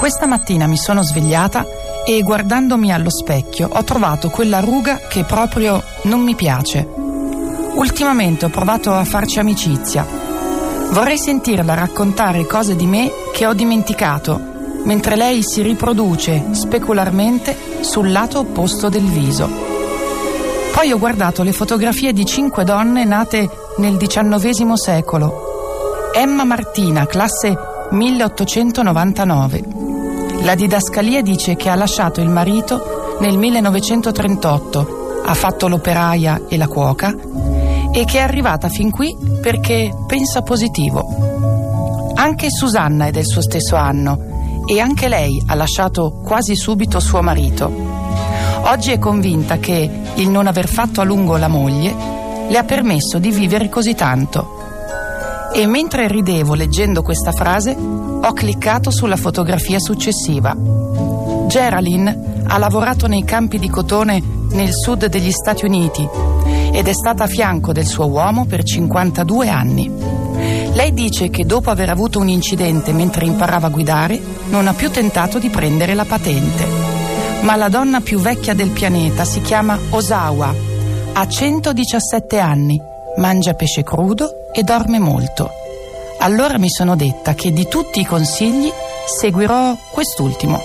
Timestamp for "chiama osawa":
79.40-80.54